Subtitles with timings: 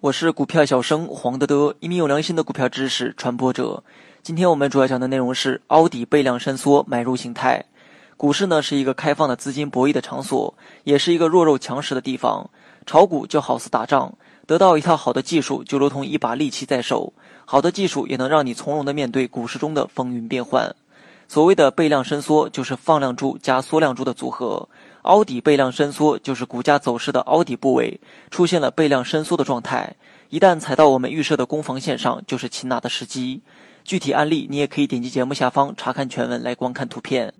[0.00, 3.82] 我是股票小生黄德德，一名有良心的股票知识传播者。
[4.22, 7.64] 今天我们主要讲的内容是凹底背量伸缩买入形态。
[8.16, 10.54] 股市呢是一个开放的资金博弈的场所，
[10.84, 12.48] 也是一个弱肉强食的地方。
[12.86, 14.14] 炒股就好似打仗，
[14.46, 17.12] 得到一套好的技术就如同一把利器在手，
[17.44, 20.72] 好的技术也能让你从容的面对股市中的风云变幻。
[21.28, 24.66] 所谓的背量伸缩，就是放量柱加缩量柱的组合。
[25.02, 28.00] 凹底背量伸缩就是股价走势的凹底部位
[28.30, 29.94] 出现了背量伸缩的状态，
[30.30, 33.42] 一旦踩到我们预设的攻防线上，就是擒拿的时机。
[33.84, 37.32] 具体案例你也可以点击节目下方查看全文来观看图片。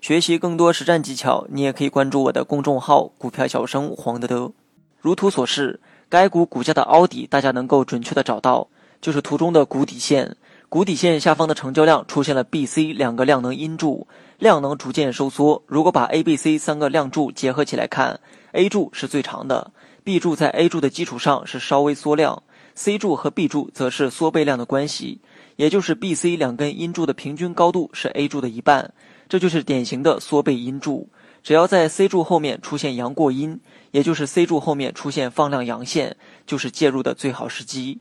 [0.00, 4.52] 学习更多实战技巧，你也可以关注我的公众号“股票小生黄德德”。
[5.00, 8.68] 如图所示，该股股价的凹底大家能够准确的找到，
[9.00, 10.36] 就是图中的谷底线。
[10.68, 15.62] 谷底线下方的成交量出现了 B、C 两个量能阴柱，量能逐渐收缩。
[15.66, 18.18] 如果把 A、B、C 三个量柱结合起来看
[18.52, 19.70] ，A 柱是最长的
[20.02, 22.42] ，B 柱在 A 柱的基础上是稍微缩量
[22.74, 25.20] ，C 柱和 B 柱则是缩背量的关系，
[25.54, 28.92] 也就是 B、C 两根阴柱的平均高度是 A 柱的一半，
[29.28, 31.08] 这就是典型的缩背阴柱。
[31.44, 33.60] 只要在 C 柱后面出现阳过阴，
[33.92, 38.00] 也就是 C 柱后面出现放量阳线，就是介入的最好时机。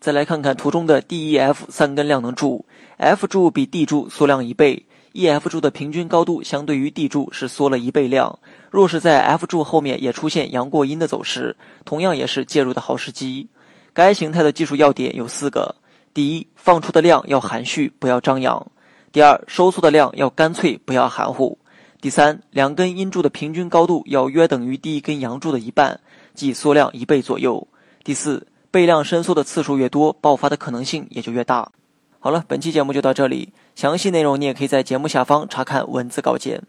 [0.00, 2.64] 再来看看图中的 D、E、F 三根量能柱
[2.98, 8.38] ，F 柱比 D 柱缩量一倍，E、F 柱的平均高度相对于 D 柱是缩了一倍量。
[8.70, 13.48] 若是在 F 柱后面也出现阳过阴的走势，同样也是介入的好时机。
[13.92, 15.74] 该形态的技术要点有四个：
[16.14, 18.64] 第一，放出的量要含蓄，不要张扬；
[19.10, 21.58] 第二，收缩的量要干脆，不要含糊；
[22.00, 25.98] 第三，两根阴柱的平均高度要约等于第一根阳柱的一半，
[26.34, 27.66] 即缩量一倍左右；
[28.04, 28.46] 第四。
[28.70, 31.72] 倍量伸缩的次数越多，爆发的可能性也就越大。
[32.20, 36.62] 好了，本期节目就到这里，详细内容你也可以在节目下方查看文字稿件。